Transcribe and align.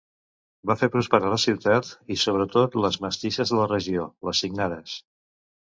Va 0.69 0.75
fer 0.79 0.87
prosperar 0.95 1.29
la 1.33 1.37
ciutat, 1.43 1.91
i 2.15 2.19
sobretot 2.23 2.81
les 2.87 2.99
mestisses 3.07 3.53
de 3.55 3.61
la 3.61 3.71
regió, 3.77 4.13
les 4.31 4.45
signares. 4.47 4.99